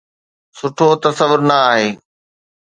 سٺو 0.57 0.87
تصور 1.03 1.39
نه 1.49 1.57
آهي 1.71 1.87